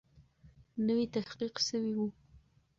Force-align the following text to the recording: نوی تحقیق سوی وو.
نوی 0.85 1.05
تحقیق 1.15 1.55
سوی 1.67 1.91
وو. 1.95 2.07